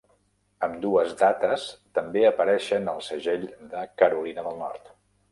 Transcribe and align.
Ambdues 0.67 1.11
dates 1.17 1.65
també 1.97 2.23
apareixen 2.29 2.89
al 2.93 3.03
segell 3.09 3.43
de 3.75 3.83
Carolina 4.03 4.47
del 4.49 4.57
Nord. 4.63 4.89